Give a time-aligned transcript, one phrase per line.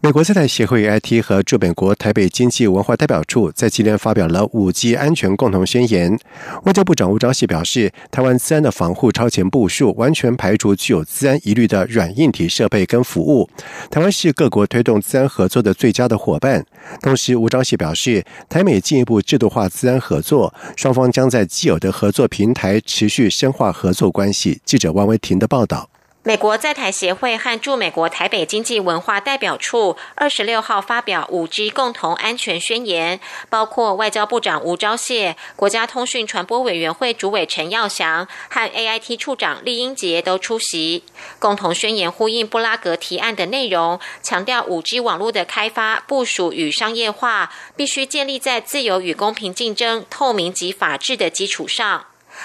[0.00, 6.16] 美国在台协会 IT 和驻美国台北经济文化代表处在今天发表了五 G 安全共同宣言。
[6.62, 13.50] 外交部长吴钊燮表示，台湾自安的防护超前部署，完全排除具有自安疑虑的软硬体设备跟服务。
[13.90, 16.64] 台湾是各国推动自安合作的最佳的伙伴。
[17.02, 24.60] 同时，吴钊燮表示，台美进一步制度化自安合作，双方将在既有的合作平台持续深化合作关系。
[24.64, 25.90] 记者汪维婷的报道。
[26.28, 33.18] 美国在台协会和驻美国台北经济文化代表处二十六号发表五 G 共同安全宣言，
[33.48, 41.02] 包括外交部长吴钊燮、国家通讯传播委员会主委陈耀祥和 AIT 处长厉英杰都出席。
[41.38, 52.04] 共同宣言呼应布拉格提案的内容，强调五 G 网络的开发、部署与商业化必须建立在自由与公平竞争、透明及法治的基础上。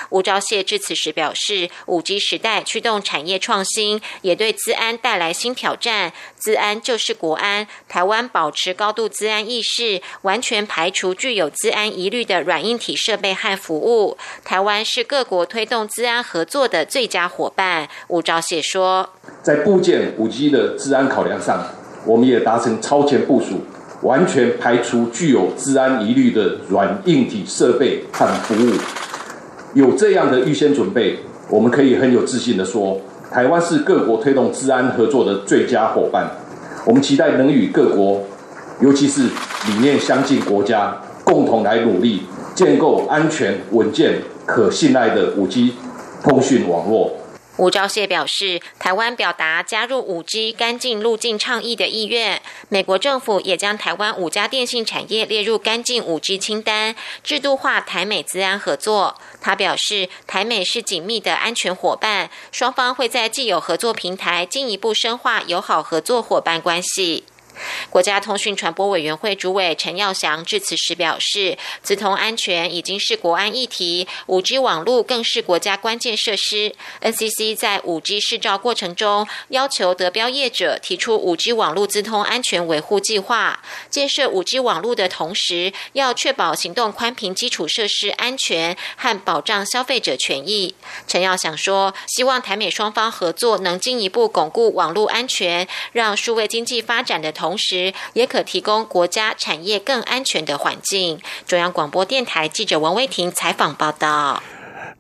[0.10, 6.14] 吴钊燮致辞时表示，五 G 时代驱动产业创新，也对资安带来新挑战。
[6.38, 14.18] 资安就是国安，台湾保持高度资安意识，完全排除具有资安疑虑的软硬体设备和服务。
[14.44, 17.88] 台湾是各国推动资安合作的最佳伙伴。
[18.08, 19.10] 吴钊燮说，
[19.42, 21.66] 在部件五 G 的资安考量上，
[22.06, 23.66] 我们也达成超前部署，
[24.02, 28.74] 完全排除具有资安疑虑的软硬体设备和服务。
[29.74, 31.18] 有这样的预先准备，
[31.50, 36.30] 我们可以很有自信的说，台湾是各国推动治安合作的最佳伙伴。
[36.86, 38.22] 我们期待能与各国，
[38.82, 42.22] 尤其是理念相近国家，共同来努力，
[42.54, 45.74] 建构安全、稳健、可信赖的五 G
[46.22, 47.12] 通讯网络。
[47.58, 52.42] 吴钊燮表示，台湾表达加入五 G 干净路径倡议的意愿。
[52.68, 59.20] 美国政府也将台湾五家电信产业列入干净五 G 清单，制度化台美资安合作。
[59.40, 67.24] 他表示，台美是紧密的安全伙伴，双方会在既有合作平台进一步深化友好合作伙伴关系。
[67.90, 76.74] 国家通讯传播委员会主委陈耀祥致辞时表示，资通安全已经是国安议题，五 G 网络更是国家关键设施。
[77.02, 83.62] NCC 在五 G 试照过程中，要求得标业者提出五 G 网络资通安全维护计划。
[83.92, 90.74] 建设五 G 网络的同时，要确保行动宽频基础设施安全和保障消费者权益。
[91.08, 97.43] 陈耀祥说，希望台美双方合作能进一步巩固网络安全，让数位经济发展的同。
[97.44, 101.20] 同时，也可提供国家产业更安全的环境。
[101.46, 104.42] 中央广播电台记者王威婷采访报道。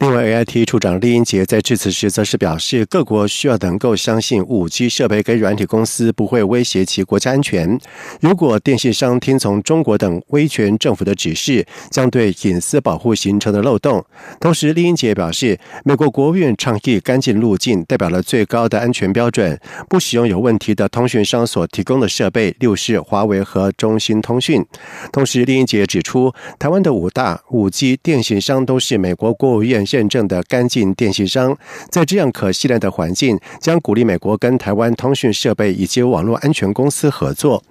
[0.03, 7.79] 另外，AIT 处长厉英杰在致辞时则是表示，各国需要能够相信五 G 设备跟软体公司不会威胁其国家安全。
[8.19, 14.03] 如果电信商听从中国等威权政府的指示，将对隐私保护形成的漏洞。
[14.41, 24.65] 同时，厉英杰表示，美国国务院倡议干净路径，代表了最高的安全标准，不使用有问题的通讯商所提供的设备，六是华为和中兴通讯。
[25.13, 29.85] 同时，厉英杰指出，台湾的五大五 G 电信商都是美国国务院。
[29.93, 31.55] 认证的干净电信商，
[31.91, 37.63] 在这样可信赖的环境，将鼓励美国跟台湾通讯设备以及网络安全公司合作。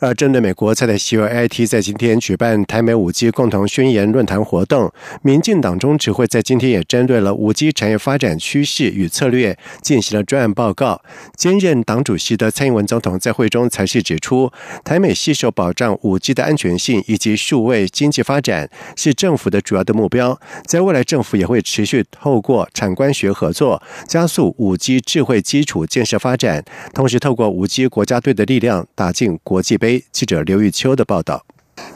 [0.00, 4.92] 而针对美国在台协会 IT 在今天举办台美五 G 共同宣言论坛活动，
[5.22, 11.00] 民进党中指挥在今天也针对了五 G 产业发展趋势与策略进行了专案报告。
[11.36, 14.50] 兼任党主席的蔡英文总统在会中才是指出，
[14.84, 20.40] 台美携手保障五 G 的安全性以及数位经济发展是政府的主要的目标。
[20.66, 29.75] 在未来，政府也会持续透过产官学合作，加速五 G 智慧基础建设发展，同时透过五 G 国家队的力量打进国际。
[29.76, 31.44] 杯记者刘玉秋的报道。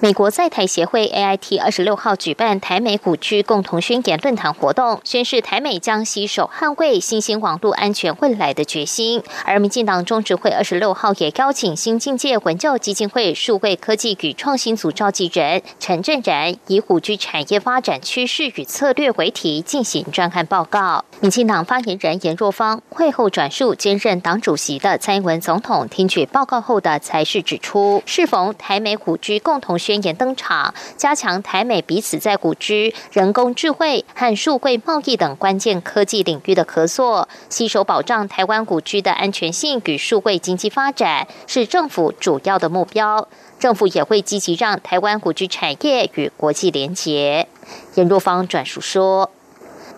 [0.03, 9.23] 美国在台协会 AIT 二十六号举办台美古区共同宣言论坛活动，宣示台美将携手捍卫新兴网络安全未来的决心。
[9.45, 21.05] 而民进党中执会二十六号也邀请新境界文教基金会数位科技与创新组召集人陈振然，以古居产业发展趋势与策略为题进行专案报告。
[21.21, 29.90] 民进党发言人严若芳会后转述兼任党主席的蔡英文总统听取报告后的才是指出，适逢台美古居共同宣。
[29.91, 43.27] 宣言登场，加强台美彼此在古居人工智慧和数位贸易等关键科技领域的合作，携手保障台湾古居的安全性与数位经济发展，是政府主要的目标。
[43.59, 47.49] 政府也会积极让台湾古居产业与国际连结。
[47.97, 49.29] 严若芳转述说。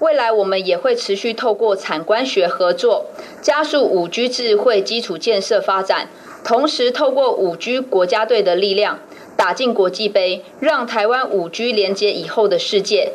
[0.00, 3.04] 未来我们也会持续透过产官学合作，
[3.42, 6.08] 加速五 G 智慧基础建设发展，
[6.42, 8.98] 同时透过五 G 国家队的力量，
[9.36, 13.12] 打进国际杯，让台湾五 G 连接以后的世界，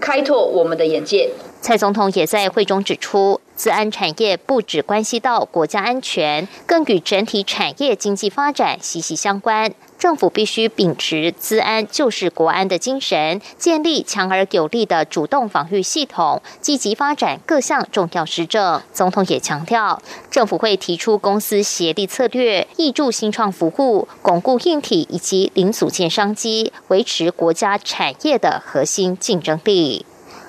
[0.00, 1.30] 开拓我们的眼界。
[1.60, 9.72] 蔡总统也在会中指出，自安产业不只关系到国家安全，更与整体产业经济发展息息相关。
[10.02, 18.82] 政府必须秉持“资安就是国安”的精神，建立强而有力的主动防御系统，积极发展各项重要施政。
[18.92, 30.04] 总统也强调，政府会提出公司协力策略，挹注新创服务，巩固硬体以及零组件商机，维持国家产业的核心竞争力。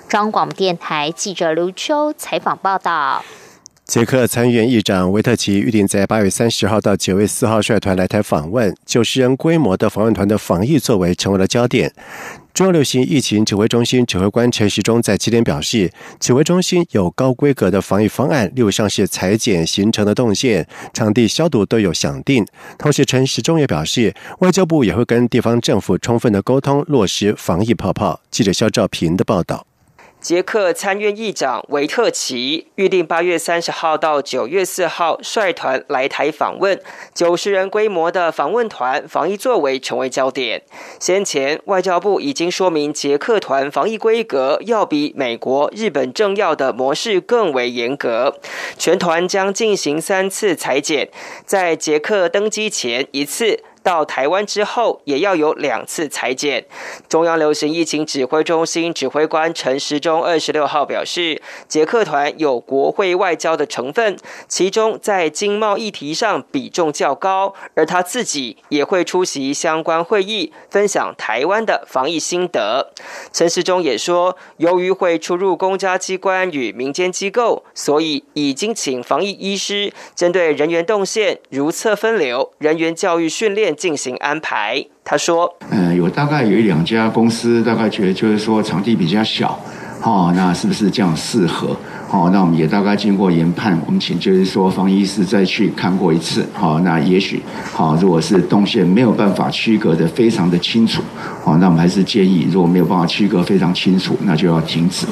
[0.07, 3.23] 中广电台记者刘秋采访报道：
[3.93, 11.93] 捷克参议院议长维特奇预定在八月三十号到九月四号率团来台访问，九十人规模的访问团的防疫作为成为了焦点。
[12.55, 22.43] 中央流行疫情指挥中心指挥官陈时中在七天表示，指挥中心有高规格的防疫方案，例如像是裁剪形成的动线、场地消毒都有想定。
[22.79, 28.19] 同时，陈时中也表示，外交部也会跟地方政府充分的沟通，落实防疫泡泡。
[28.31, 29.67] 记者肖兆平的报道。
[30.23, 36.79] 捷克参院议长维特奇预定八月三十号到九月四号率团来台访问，
[37.13, 40.63] 九十人规模的访问团防疫作为成为焦点。
[40.97, 48.37] 先前外交部已经说明，捷克团防疫规格要比美国、日本政要的模式更为严格，
[48.77, 51.09] 全团将进行三次裁剪，
[51.45, 53.59] 在捷克登机前一次。
[53.83, 56.65] 到台湾之后，也要有两次裁剪。
[57.09, 72.93] 中央流行疫情指挥中心指挥官陈时中二十六号表示，捷克团有国会外交的成分，其中在经贸议题上比重较高，而他自己也会出席相关会议，分享台湾的防疫心得。
[73.33, 83.72] 陈时中也说，由于会出入公家机关与民间机构，所以已经请防疫医师针对人员动线、如厕分流、人员教育训练。
[83.75, 84.85] 进行安排。
[85.03, 89.59] 他说：“嗯，有大概有一两家公司，大概觉得就是说场地比较小，
[90.01, 91.75] 哦，那是不是这样适合？
[92.09, 97.41] 哦，那我们也大概经过研判，我们请就是说方医师再去看过一次，好，那也许
[97.73, 101.01] 好，如果是动线没有办法区隔的非常的清楚，
[101.43, 105.07] 好，那我们还是建议，如果没有办法区隔非常清楚，那就要停止。”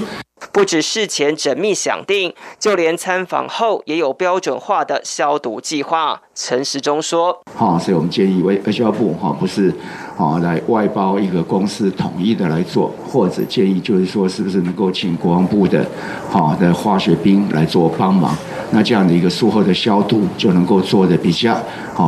[0.54, 6.22] 不止事前缜密想定，就连参访后也有标准化的消毒计划。
[6.36, 9.74] 陈时中说：“哈，所以我们建议外外交部哈，不是
[10.18, 15.86] 哈来外包一个公司统一的来做，或者建议就是说，是不是能够请国防部的
[16.30, 18.36] 哈的化学兵来做帮忙？
[18.72, 21.58] 那这样的一个术后的消毒就能够做的比较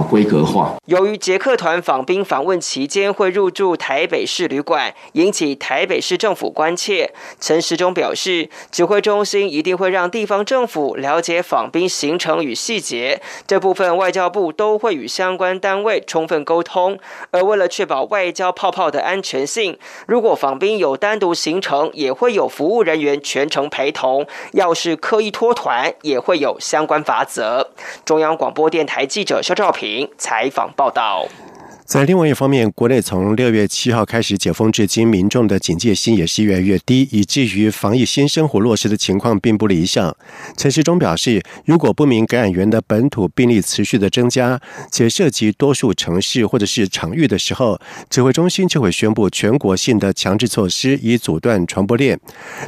[0.01, 7.13] 规格化。”由于捷克团访兵访问期间会入住台北市旅馆，引起台北市政府关切。
[7.39, 14.23] 陈时中表示，指挥中心一定会让地方政府了解访兵行程与细节，这部分外交。
[14.33, 16.97] 部都会与相关单位充分沟通，
[17.29, 24.23] 而为了确保外交泡泡的安全性，如果访宾有单独行程，也会有服务人员全程陪同；
[24.53, 27.69] 要是刻意脱团，也会有相关法则。
[28.05, 29.82] 中央广播电台记者肖照平
[30.17, 31.27] 采访报道。
[31.93, 40.17] 在另外一方面，国内从六月七号开始解封至今，民众的警戒心也是越来越低，以至于防疫新生活落实的情况并不理想。
[40.57, 44.59] 陈时中表示，如果不明感染源的本土病例持续的增加，
[44.91, 52.19] 且涉及多数城市或者是场域的时候，指挥中心就会宣布全国性的强制措施，以阻断传播链。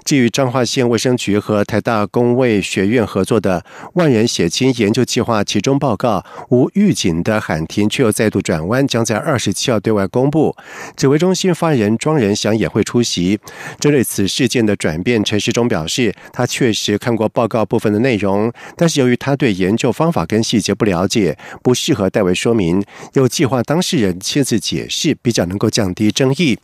[0.04, 3.66] 至于彰化县卫生局和台大公卫学院合作的
[3.96, 10.56] 万人血清研究计划，其中报告无预警的喊停，却又再度转弯，将在二十七号对外公布，
[10.96, 13.40] 指挥中心发言人庄仁祥也会出席。
[13.80, 26.58] 针对此事件的转变，陈时中表示，他确实看过报告部分的内容，但是由于他对研究方法跟细节不了解，不适合代为说明，有计划当事人亲自解释，比较能够降低争议。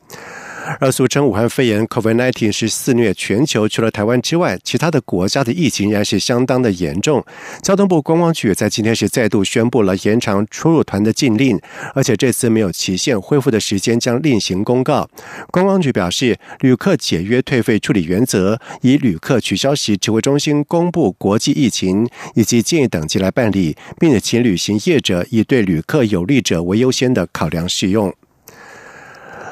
[0.79, 7.23] 而俗称武汉肺炎 （COVID-19） 是肆虐全球，除了台湾之外，其他的国家的疫情仍然是相当的严重。
[7.61, 11.59] 交通部观光局在今天是再度宣布了延长出入团的禁令，
[11.93, 15.09] 而且这次没有期限，恢复的时间将另行公告。
[15.51, 28.13] 观光局表示，旅客解约退费处理原则以旅客取消时指挥中心公布国际疫情以及建议等级来办理，并且请旅行业者以对旅客有利者为优先的考量适用。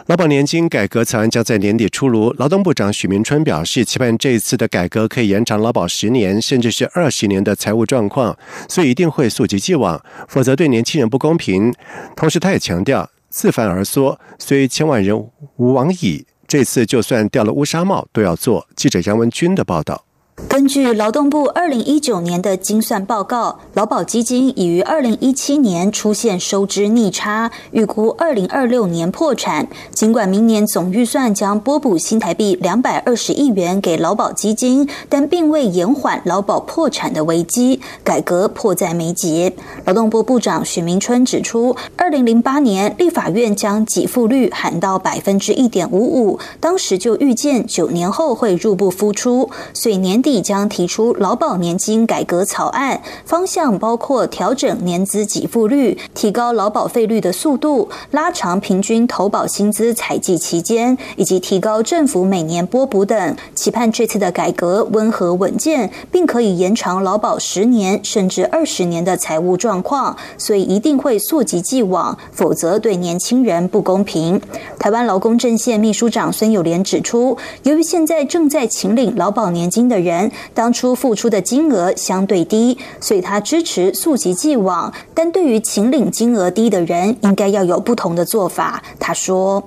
[0.09, 2.33] 劳保年金改革草案将在年底出炉。
[2.39, 8.35] 劳动部长许明春表示，期盼这一次的改革可以延长劳保十年，甚至是二十年的财务状况，
[8.67, 11.71] 所以一定会溯及既往，否则对年轻人不公平。
[12.15, 15.15] 同时，他也强调，自凡而缩，虽千万人
[15.57, 16.25] 无往矣。
[16.47, 18.67] 这次就算掉了乌纱帽都要做。
[18.75, 20.05] 记者杨文军的报道。
[20.47, 29.67] 根据劳动部二零一九年的精算报告，劳保基金已于二零一七年出现收支逆差，预估二零二六年破产。
[29.91, 39.53] 尽管明年总预算将拨补新台币两百二十亿元给劳保基金，但并未延缓劳保破产的危机，改革迫在眉睫。
[39.85, 50.28] 劳动部部长许明春指出，二零零八年立法院将给付率喊到百分之一点五五，当时就预见九年后会入不敷出，所以年底。
[50.41, 63.35] 将提出劳保年金改革草案，方向包括调整年资给付率、提高劳保费率的速度、拉长平均投保薪资采计期间，以及提高政府每年拨补等。
[63.55, 70.15] 期盼这次的改革温和稳健，并可以延长劳保十年甚至二十年的财务状况。
[70.37, 74.41] 所以一定会溯及既往，否则对年轻人不公平。
[74.77, 80.18] 台湾劳工阵线秘书长孙友莲指出，由于现在正在请领劳保年金的人。
[80.55, 84.91] 当初付出的金额相对低，所以他支持溯及既往。
[85.13, 88.81] 但对于请领金额低的人，应该要有不同的做法。
[88.99, 89.61] 他说：“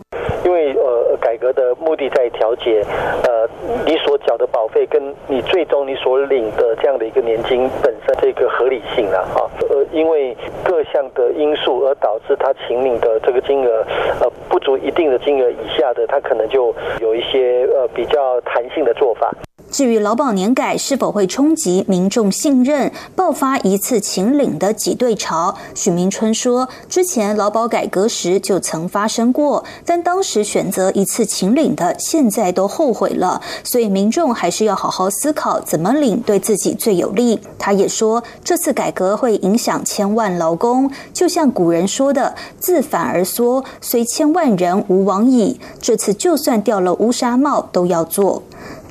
[0.44, 2.84] 因为呃，改革的目的在调节，
[3.22, 3.48] 呃，
[3.86, 9.40] 你所缴的保费跟你最终你所领的这样的一个年金本身这个合理性啊，啊，
[9.70, 13.86] 呃，因为各项的因素而导致他请领的这个金额
[14.20, 19.30] 呃不足一定的金额以下的，他可能就有一些呃比较弹性的做法。”
[19.72, 25.56] 至于劳保年改是否会冲击民众信任，爆发一次请领的挤兑潮？
[25.74, 33.40] 许明春说，之前劳保改革时就曾发生过，但当时选择一次请领的，现在都后悔了。
[33.64, 37.40] 所以民众还是要好好思考怎么领对自己最有利。
[37.58, 45.58] 他也说，这次改革会影响千万劳工，就像古人说的“自反而缩，虽千万人无往矣”。
[45.80, 48.42] 这次就算掉了乌纱帽，都要做。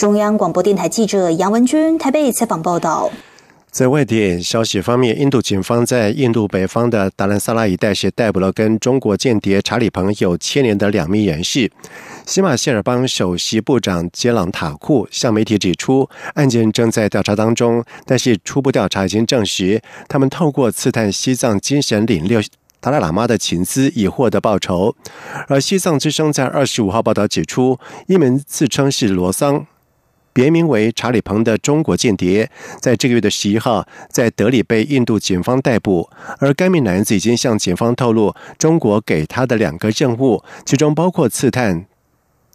[0.02, 3.12] 中央广播电台记者杨文君台北采访报道。
[3.70, 11.72] 在外电消息方面，印度警方在印度北方的达兰萨拉一带是逮捕了跟中国间谍查理朋有牵连的两名人士。
[12.26, 19.80] 西马谢尔邦首席部长杰朗塔库向媒体指出，案件正在调查当中，但是初步调查已经证实，
[20.10, 24.96] 他们透过刺探西藏精神领袖达赖喇嘛的情资以获得报酬。
[25.48, 27.78] 而西藏之声在二十五号报道指出，
[28.08, 29.68] 一名自称是罗桑。
[30.34, 36.10] 别名为查理彭的中国间谍，在这个月的十一号在德里被印度警方逮捕，
[36.40, 41.86] 而该名男子已经向警方透露，中国给他的两个任务，其中包括刺探。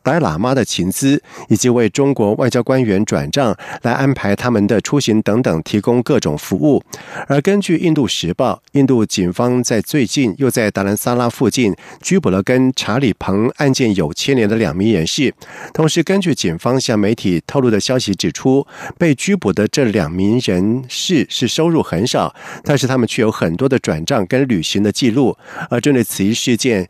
[0.07, 6.81] 白喇嘛的情资，以及为中国外交官员转账来安排他们的出行等等，提供各种服务。
[7.27, 15.35] 而根据《印度时报》，印度警方在最近又在达兰萨拉附近拘捕了跟查理彭案件有牵连的两名人士。
[15.75, 18.65] 同时，根据警方向媒体透露的消息指出，
[18.97, 22.33] 被拘捕的这两名人士是收入很少，
[22.63, 25.37] 但是他们却有很多的转账跟旅行的记录。
[25.69, 26.89] 而针对此一事件，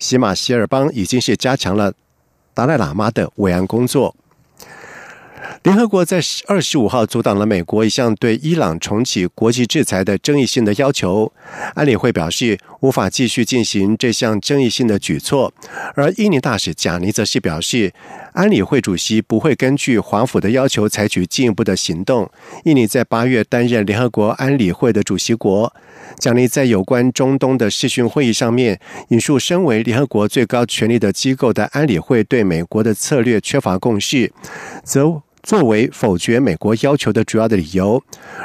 [0.00, 1.92] 喜马希尔邦已经是加强了。
[2.58, 4.12] 达赖喇嘛的维安工作。
[5.64, 11.32] 联合国在二十五号阻挡了美国一项对伊朗重启国际制裁的争议性的要求。
[11.74, 15.52] 安理会表示无法继续进行这项争议性的举措，
[15.94, 17.92] 而印尼大使贾尼则是表示，
[18.32, 22.30] 安理会主席不会根据华府的要求采取进一步的行动。
[22.64, 25.74] 印尼在八月担任联合国安理会的主席国。
[26.18, 34.32] 贾尼在有关中东的视讯会议上面引述身为联合国最高权力的机构的安理会对美国的策略缺乏共识，
[34.82, 38.02] 则作为否决美国要求的主要的理由。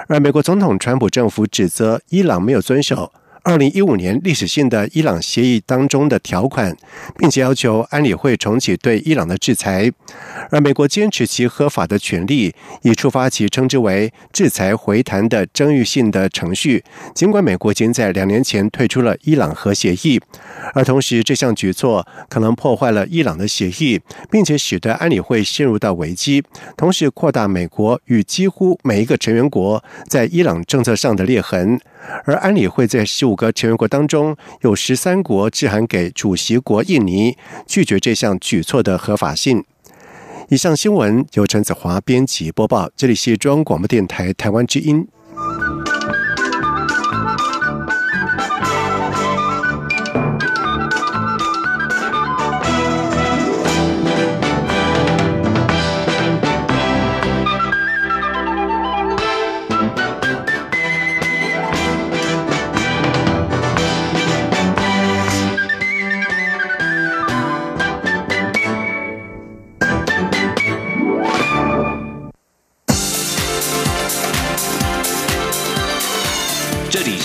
[0.07, 3.11] 而美国总统川普政府指责伊朗没有遵守。
[3.45, 6.73] 二零一五年历史性的伊朗协议当中的条款，
[7.17, 9.91] 并且要求安理会重启对伊朗的制裁，
[10.49, 16.85] 而美国坚持其合法的权利，以触发其称之为制裁回弹的争议性的程序。
[17.13, 20.21] 尽管美国已经在两年前退出了伊朗核协议，
[20.73, 23.99] 而同时这项举措可能破坏了伊朗的协议，
[24.31, 26.41] 并且使得安理会陷入到危机，
[26.77, 31.77] 同时扩大美国与几乎每一个成员国在伊朗政策上的裂痕。
[32.25, 39.63] 而安理会在十五个成员国当中，有十三国致函给主席国印尼，拒绝这项举措的合法性。
[40.49, 45.07] 以上新闻由陈子华编辑播报，这里是中央广播电台台湾之音。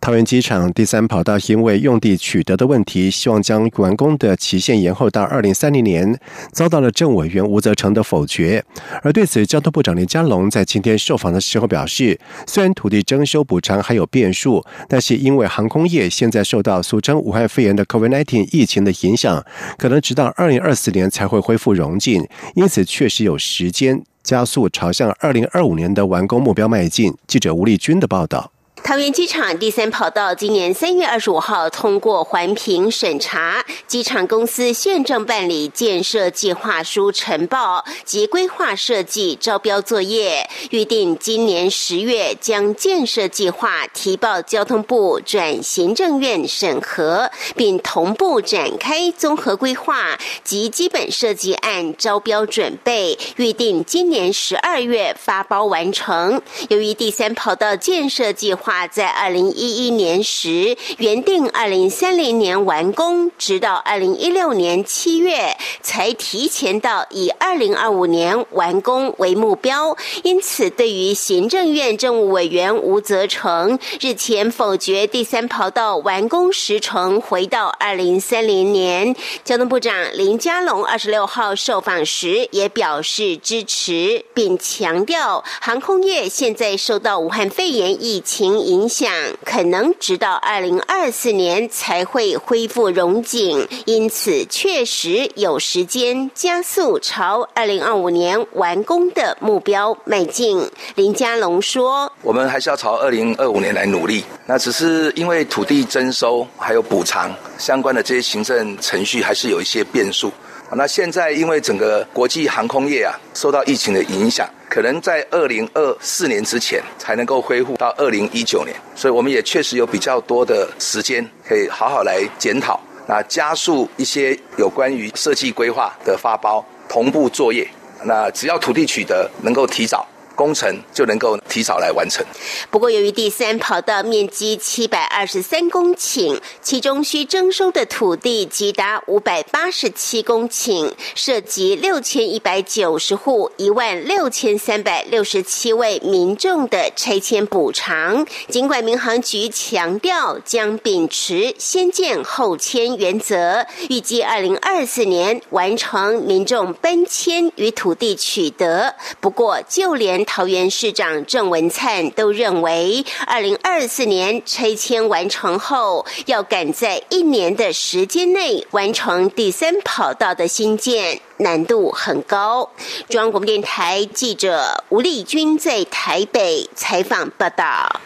[0.00, 6.18] 桃园机场第三跑道因为用地取得的问题，希望将完工的期限延后到二零三零年，
[6.52, 8.64] 遭到了政委员吴泽成的否决。
[9.02, 19.44] 而对此，交通部长林佳龙在今天受访的时候表示，虽然土地征收补偿还有变数，但是因为航空业现在受到俗称武汉肺炎的 COVID-19 疫情的影响，
[19.76, 27.14] 可能直到二零二四年才会恢复融进，因此确实有时间加速朝向二零二五年的完工目标迈进。
[27.26, 28.52] 记者吴丽君的报道。
[28.82, 56.40] 桃园机场第三跑道今年三月二十五号通过环评审查，机场公司现正办理建设计划书呈报及规划设计招标作业，预定今年十月将建设计划提报交通部转行政院审核，并同步展开综合规划及基本设计案招标准备，预定今年十二月发包完成。
[56.70, 69.96] 由于第三跑道建设计划在二零一一年时原定二零三零年完工，直到二零一六年七月才提前到以二零二五年完工为目标。
[70.22, 88.57] 因此，对于行政院政务委员吴泽成日前否决第三跑道完工时程回到二零三零年，交通部长林佳龙二十六号受访时也表示支持，并强调航空业现在受到武汉肺炎疫情。
[88.62, 89.10] 影响
[89.44, 100.68] 可能直到二零二四年才会恢复融景，因此确实有时间加速朝二零二五年完工的目标迈进。
[100.94, 110.32] 林佳龙说：“我们还是要朝二零二五年来努力，那只是因为土地征收还有补偿相关的这些行政程序还是有一些变数。
[110.76, 127.66] 那现在因为整个国际航空业啊受到疫情的影响。”可能在二零二四年之前才能够恢复到二零一九年，所以我们也确实有比较多的时间可以好好来检讨，那加速一些有关于设计规划的发包同步作业，
[128.04, 130.06] 那只要土地取得能够提早。
[130.38, 132.24] 工程就能够提早来完成。
[132.70, 148.24] 不过，由于第三跑道面积七百二十三公顷，其中需征收的土地即达五百八十七公顷，涉及六千一百九十户、一万六千三百六十七位民众的拆迁补偿。
[148.48, 158.94] 尽管民航局强调将秉持先建后迁原则，预计二零二四年完成民众搬迁与土地取得。
[159.18, 172.70] 不过，就连桃园市长郑文灿都认为，二零二四年拆迁完成后，要赶在一年的时间内完成第三跑道的新建，难度很高。
[173.08, 178.00] 中央广播电台记者吴丽君在台北采访报道。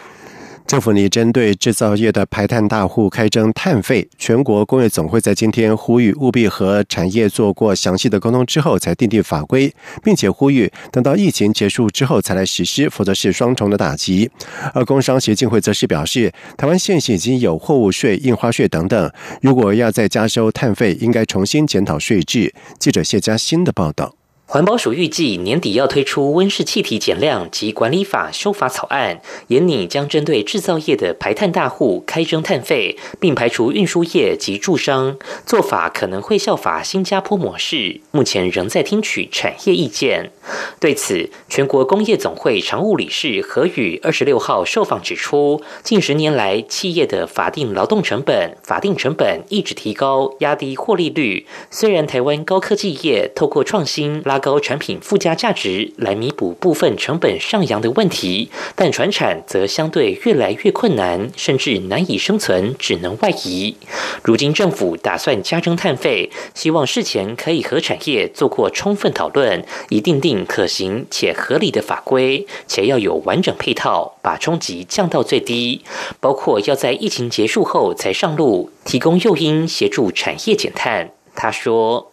[0.73, 9.71] 政府拟针对制造业的排碳大户开征碳费，全国工业总会在今天呼吁务必和产业做过详细的沟通之后才订定法规，
[10.03, 14.27] 并且呼吁等到疫情结束之后才来实施，否则是双重的打击。
[14.73, 19.11] 而工商协进会则是表示，台湾现行已经有货物税、印花税等等，
[19.43, 22.51] 如果要再加收碳费，应该重新检讨税制。
[22.79, 24.15] 记者谢佳欣的报道。
[24.45, 35.17] 环保署预计年底要推出温室气体减量及管理法修法草案，严拟将针对制造业的排碳大户开征碳费，并排除运输业及驻商。
[35.45, 40.31] 做法可能会效法新加坡模式，目前仍在听取产业意见。
[40.79, 51.47] 对此，全国工业总会常务理事何宇二十六号受访指出，近十年来企业的法定劳动成本、法定成本一直提高，压低获利率。
[51.71, 63.75] 虽然台湾高科技业透过创新拉高产品附加价值来弥补部分成本上扬的问题，但船产则相对越来越困难，甚至难以生存，只能外移。
[64.23, 75.83] 如今政府打算加征碳费，希望事前可以和产业做过充分讨论，以定定可行且合理的法规，且要有完整配套，把冲击降到最低。
[76.19, 81.11] 包括要在疫情结束后才上路，提供诱因协助产业减碳。
[81.35, 82.11] 他说：“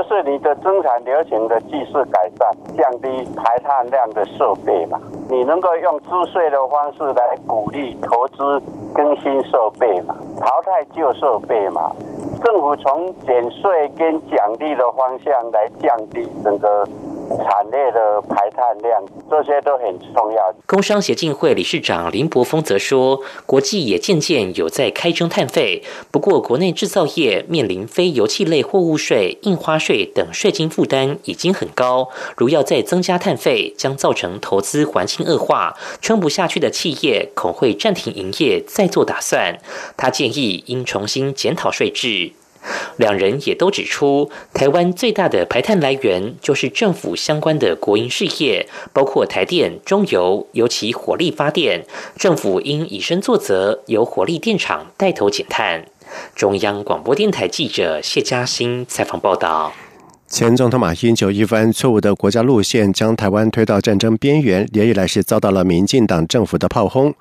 [0.00, 4.98] 就是你的生产流程的技术改善，降低排碳量的设备嘛。
[5.28, 8.62] 你能够用租税的方式来鼓励投资
[8.94, 11.92] 更新设备嘛，淘汰旧设备嘛。
[12.42, 16.82] 政府从减税跟奖励的方向来降低整个
[17.38, 20.54] 产业的排碳量，这些都很重要。
[20.66, 39.58] 工商协进会理事长林柏峰则说，国际也渐渐有在开征碳费，不过国内制造业面临非油气类货物税、印花税等税金负担已经很高，如要再增加碳费，将造成投资环境恶化，撑不下去的企业恐会暂停营业，再做打算。
[39.96, 42.32] 他建议应重新检讨税制。
[42.96, 51.84] 两人也都指出，台湾最大的排碳来源就是政府相关的国营事业，包括台电、中油，尤其火力发电，
[52.16, 55.86] 政府应以身作则，由火力电厂带头减碳。
[56.34, 59.72] 中央广播电台记者谢嘉欣采访报道。
[60.30, 67.12] 前总统马英九一番错误的国家路线，将台湾推到战争边缘，连日来是遭到了民进党政府的炮轰。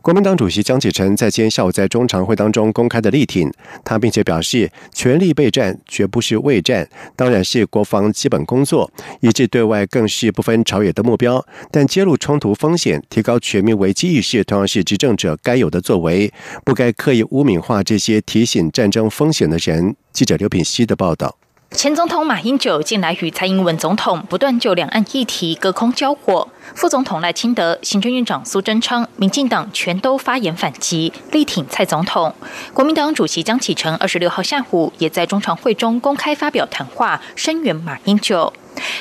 [0.00, 3.52] 国民党主席江启臣在今天下午在中常会当中公开的力挺
[3.84, 11.44] 他，并且表示，全力备战绝不是畏战，当然是国防基本工作，以致对外更是不分朝野的目标。
[11.70, 16.32] 但揭露冲突风险、提高全民危机意识，同样是执政者该有的作为，
[16.64, 19.94] 不该刻意污名化这些提醒战争风险的人。
[20.14, 21.36] 记者刘品希的报道。
[21.74, 32.32] 前总统马英九近来与蔡英文总统不断就两岸议题隔空交火，副总统赖清德、行政院长苏贞昌、民进党全都发言反击，力挺蔡总统。
[32.72, 38.52] 国民党主席江启臣二十六号下午也在中常会中公开发表谈话，声援马英九。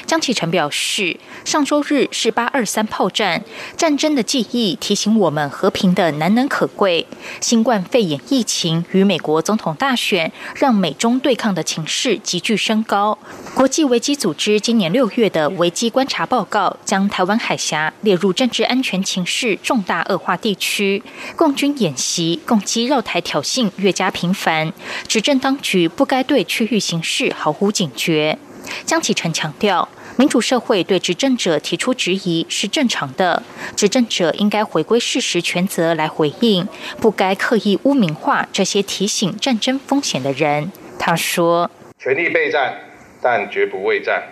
[0.06, 3.44] 江启臣表示，上周日是八二三炮战，
[3.76, 7.06] 战争的记忆提醒我们和平的难能可贵。
[7.42, 13.18] 新冠肺炎疫情与美国总统大选，让美中对抗的情势急剧升高。
[13.56, 21.02] 国际危机组织今年六月的危机观察报告，将台湾海峡列入政治安全情势重大恶化地区，
[21.36, 24.72] 共军演习、攻击绕台挑衅越加频繁，
[25.08, 28.38] 执政当局不该对区域形势毫无警觉。
[28.86, 33.42] 江启臣强调，民主社会对执政者提出质疑是正常的，
[33.76, 36.68] 执政者应该回归事实全责来回应，
[37.00, 40.72] 不该刻意污名化这些提醒战争风险的人。
[41.00, 42.74] 他说：“全力备战，
[43.22, 44.24] 但绝不畏战，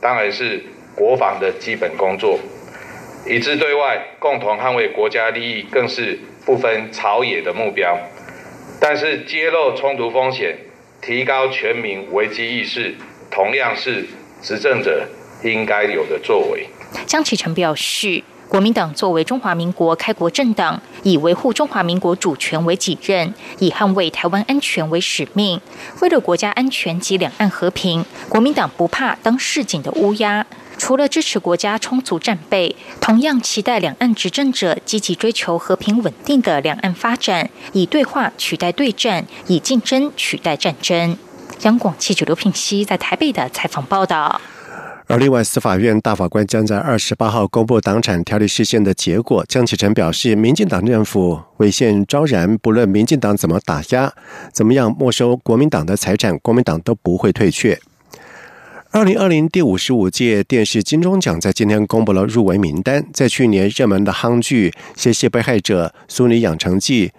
[0.00, 0.62] 当然是
[0.94, 2.38] 国防的基本工作；
[3.26, 7.98] 一致对外，共同捍卫国家利益，更是不分朝野的目标。
[8.80, 10.56] 但是揭露冲突风险，
[11.00, 12.94] 提高全民危机意识。”
[13.30, 14.06] 同样是
[14.42, 15.06] 执政者
[15.44, 16.68] 应该有的作为。
[17.06, 25.60] 江启臣表示，国民党作为中华民国开国政党，以维护中华民国主权为己任，以捍卫台湾安全为使命。
[26.00, 30.44] 为了国家安全及两岸和平，国民党不怕当市井的乌鸦。
[30.76, 41.18] 除了支持国家充足战备，同样期待两岸执政者积极追求和平稳定的两岸发展，以对话取代对战，以竞争取代战争。
[41.62, 44.40] 央广记者刘品熙在台北的采访报道。
[45.06, 49.44] 而另外，司法院大法官将在二十八号公布党产条例事件的结果。
[49.48, 54.12] 江启臣表示，民进党政府违宪昭然，不论民进党怎么打压、
[54.52, 57.78] 怎么样没收国民党的财产，国民党都不会退却。
[58.92, 67.08] 二零二零第五十五届电视金钟奖在今天公布了入围名单，在去年热门的夯剧《谢谢被害者》《淑女养成记》。《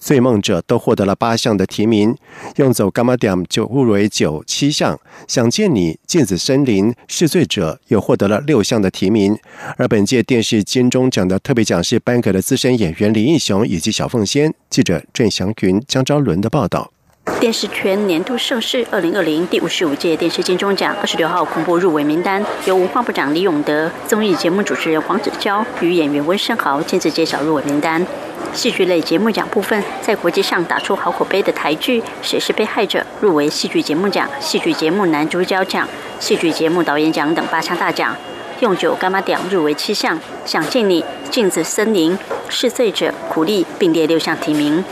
[0.00, 2.16] 醉梦者》都获得了八项的提名，
[2.56, 4.96] 用走伽马点就入围九七项，
[5.28, 9.38] 《想见你》《镜子森林》《试罪者》又获得了六项的提名。
[9.76, 14.52] 而本届电视金钟奖的特别奖是颁给了资深演员林奕雄以及小凤仙。
[14.70, 16.90] 记者郑祥云、江昭伦的报道。
[17.38, 28.06] 电视圈年度盛事二零二零第五十五届电视金钟奖二十六号公布入围名单，由文化部长李永德、综艺节目主持人黄子佼与演员温升豪亲自揭晓入围名单。
[28.52, 35.86] 戏剧类节目奖部分，在国际上打出好口碑的台剧《谁是被害者》入围戏剧节目奖、戏剧节目男主角奖、
[36.18, 38.16] 戏剧节目导演奖等八项大奖。
[38.60, 42.12] 用酒干妈奖入围七项，《想见你》、《镜子森林》、
[42.48, 44.84] 《试罪者》、《苦力》并列六项提名。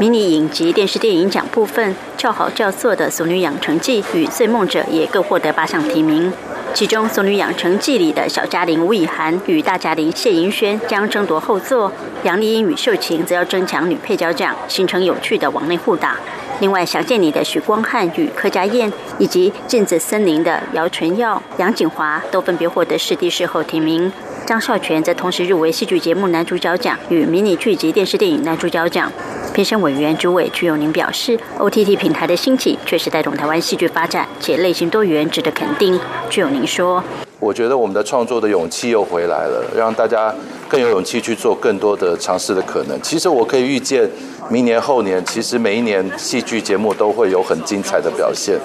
[0.00, 6.32] 迷你影集电视电影奖部分，叫好叫座的《俗女养成记》与《醉梦者》也各获得八项提名。
[6.74, 11.92] 其中，《俗女养成记》里的小嘉玲吴以涵与大嘉玲谢盈萱将争夺后座，
[12.24, 16.16] 杨丽英与秀琴则要争抢女配角奖，形成有趣的网内互打。
[16.58, 24.12] 另外，《想见你》的许光汉与柯佳燕，以及《镜子森林》的姚纯耀、杨景华都分别获得视帝视后提名。
[24.44, 29.10] 张孝全则同时入围戏剧节目男主角奖与迷你剧集电视电影男主角奖。
[29.54, 35.98] 评审委员主委曲永宁表示，OTT 平台的兴起确实带动台湾戏剧发展，且类型多元，值得肯定。
[36.28, 37.02] 曲永宁说。
[37.44, 40.34] 我觉得我们的创作的勇气又回来了，让大家
[40.66, 42.98] 更有勇气去做更多的尝试的可能。
[43.02, 44.08] 其实我可以预见。
[44.50, 48.58] 明年后年，其实每一年戏剧节目都会有很精彩的表现。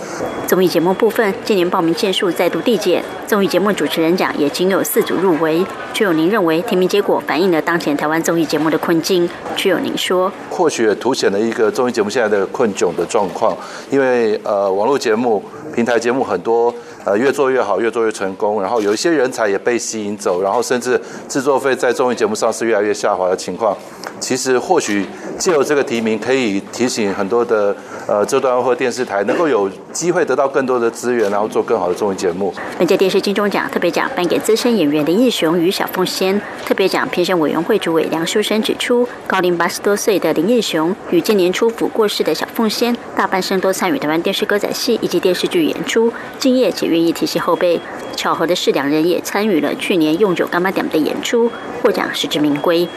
[0.46, 5.65] 综艺节目部分，今年报名件数再度递减，综艺节目主持人奖也仅有四组入围。
[5.94, 9.30] 曲友宁认为，提名结果反映了当前台湾综艺节目的困境。
[9.56, 13.56] 曲友宁说：“或许也凸显了一个综艺节目现在的困窘的状况，
[13.89, 15.42] 因为呃，网络节目、
[15.74, 16.74] 平台节目很多。”
[17.06, 23.76] 呃，越做越好，越做越成功，然后有一些人才也被吸引走，然后甚至制作费在综艺节目上是越来越下滑的情况。
[24.20, 25.06] 其实或许
[25.38, 27.76] 借由这个提名，可以提醒很多的
[28.10, 32.52] 呃，这段或电视台能够有机会得到更多的资源，然后做更好的综艺节目。
[32.80, 36.41] 本届电视金钟奖特别奖颁给资深演员林义雄与小凤仙。
[36.65, 47.80] 特别奖评审委员会主委梁书生指出，高龄八十多岁的林义雄与今年初甫过世的小凤仙，大半生都参与台湾电视歌仔戏以及电视剧演出，敬业且愿意提携后辈。
[48.15, 51.52] 巧合的是，两人也参与了去年用酒干妈点的演出，
[51.84, 52.88] 获奖实至名归。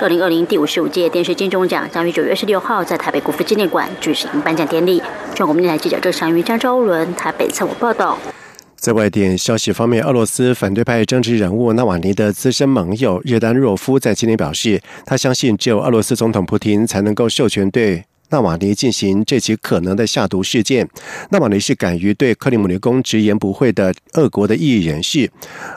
[0.00, 5.00] 二零二零第五十五届电视金钟奖将于九月二十六号在台北国父纪念馆举行颁奖典礼。
[5.34, 8.18] 中国电台记者郑祥云、张昭伦台北采访报道。
[8.76, 18.04] 在外电消息方面，俄罗斯反对派政治人物纳瓦尼的资深盟友热丹若夫在今天表示，他相信只有俄罗斯总统普京才能够授权对。
[18.32, 20.88] 纳瓦尼进行这起可能的下毒事件，
[21.30, 25.30] 纳瓦尼是敢于对克里姆林宫直言不讳的俄国的异议人士。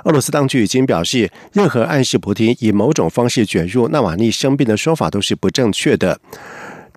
[0.05, 6.17] 俄罗斯当局已经表示，任何暗示普京以某种方式卷入纳瓦尼生病的说法都是不正确的。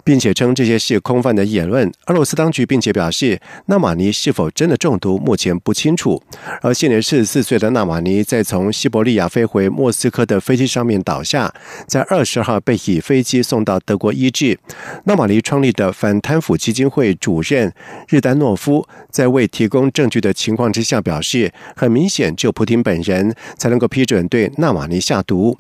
[0.05, 1.91] 并且称这些是空泛的言论。
[2.07, 6.23] 俄罗斯当局并且表示，纳瓦尼是否真的中毒，目前不清楚。
[6.63, 11.53] 而现年四十四岁的纳瓦尼在从西伯利亚飞回莫斯科的飞机上面倒下，
[11.87, 14.59] 在二十号被以飞机送到德国医治。
[15.05, 17.73] 纳瓦尼创立的反贪腐基金会主任
[18.09, 25.57] 日丹诺夫在未提供证据的情况之下表示，很明显只有普京本人才能够批准对纳瓦尼下毒。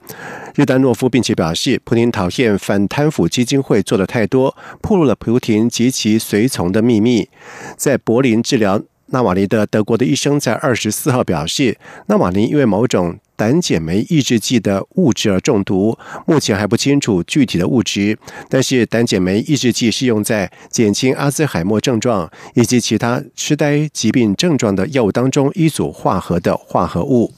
[0.58, 4.56] 日丹诺夫并且表示，普京讨厌反贪腐基金会做的太多。
[4.82, 7.28] 暴露了普廷及其随从的秘密。
[7.76, 18.18] 在柏林治疗纳瓦尼的德国的医生在二十四号表示，纳瓦尼因为某种胆碱酶抑制剂的物质而中毒，目前还不清楚具体的物质。
[18.48, 27.32] 但是胆碱酶抑制剂是用在减轻阿兹海默症状以及其他痴呆疾病症状的药物当中一组化合的化合物。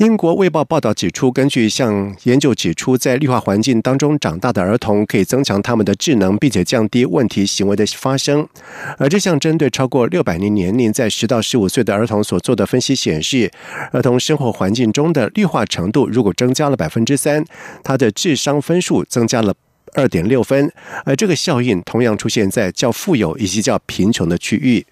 [0.00, 8.48] 英国《卫报》报道指出，根据向研究指出，在绿化环境当中长大的儿童可以增强他们的智能，并且降低问题行为的发生。
[8.96, 13.50] 而这项针对超过六百年年龄在十到十五岁的儿童所做的分析显示，
[13.92, 17.44] 儿童生活环境中的绿化程度如果增加了百分之三，
[17.84, 19.52] 他的智商分数增加了
[19.92, 20.72] 二点六分。
[21.04, 24.86] 而这个效应同样出现在较富有以及较贫穷的区域。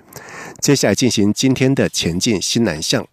[0.60, 3.06] 接下来进行今天的前进新南向。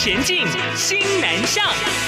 [0.00, 2.07] 前进，新南向。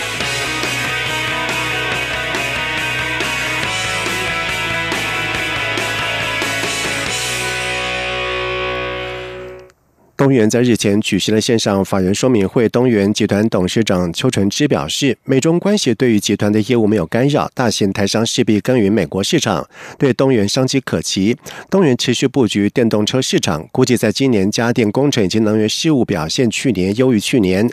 [10.21, 12.69] 东元在日前举行了线上法人说明会。
[12.69, 19.67] 东元集团董事长邱纯之表示，美中关系对于集团的业务没有干扰，大型台商势必耕耘美国市场，
[19.99, 21.39] 对东元商机可期。
[21.71, 27.67] 东元持续布局电动车市场，估计在今年家电工程以及能源事务表现去年优于去年。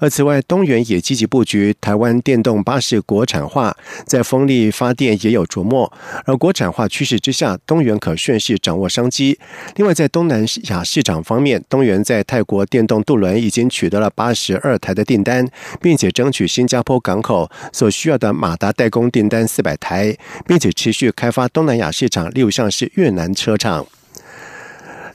[0.00, 5.92] 而此外，东元也积极布局台湾电动巴士国产化，在风力发电也有琢磨。
[6.24, 9.38] 而国产化趋势之下，东元可顺势掌握商机。
[9.76, 11.91] 另外，在东南亚市场方面，东元。
[12.04, 15.44] 在泰国电动渡轮已经取得了八十二台的订单，
[15.80, 23.84] 并且争取新加坡港口所需要的马达代工订单四百台，并且持续开发东南亚市场，例如像是越南车厂。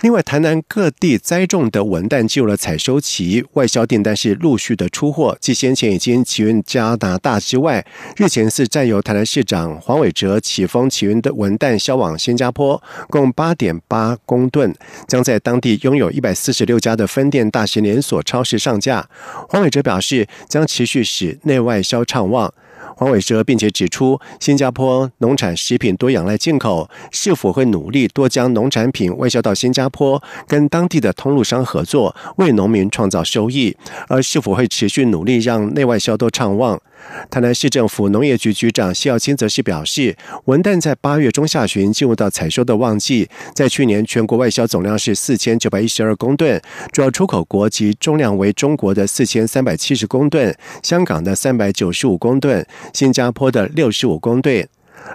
[0.01, 5.35] 另外，台南各地栽种的文旦进入了采收期，外销订单是陆续的出货。
[5.41, 7.83] 继先前已经起运加拿大之外，
[8.15, 14.71] 日前是占由台南市长黄伟哲起封起运的文旦销往新加坡，共八点八公吨，
[15.07, 19.09] 将在当地拥有一百四十六家的分店大型连锁超市上架。
[19.49, 22.53] 黄伟哲表示，将持续使内外销畅旺。
[22.99, 33.77] 黄伟哲并且指出，新加坡农产食品多仰赖进口，是否会努力多将农产品外销到新加坡，跟当地的通路商合作，为农民创造收益？
[34.07, 36.81] 而是否会持续努力让内外销都畅旺？
[37.29, 54.67] 台南市政府农业局局长谢耀清则是表示，文旦在八月中下旬进入到采收的旺季，在去年全国外销总量是四千九百一十二公吨，主要出口国及重量为中国的四千三百七十公吨，香港的三百九十五公吨，新加坡的六十五公吨。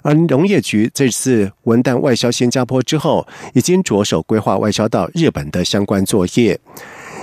[0.02, 6.58] 而农业局这次文旦外销新加坡之后，已经着手规划外销到日本的相关作业。